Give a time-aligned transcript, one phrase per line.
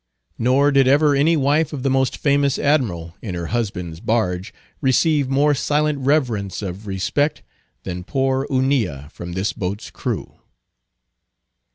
[0.39, 5.29] Nor did ever any wife of the most famous admiral, in her husband's barge, receive
[5.29, 7.43] more silent reverence of respect
[7.83, 10.39] than poor Hunilla from this boat's crew.